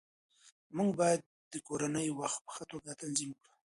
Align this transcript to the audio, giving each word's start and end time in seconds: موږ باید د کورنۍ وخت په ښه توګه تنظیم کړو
موږ 0.75 0.89
باید 1.01 1.21
د 1.53 1.55
کورنۍ 1.67 2.07
وخت 2.19 2.39
په 2.45 2.51
ښه 2.55 2.63
توګه 2.71 2.91
تنظیم 3.01 3.31
کړو 3.39 3.51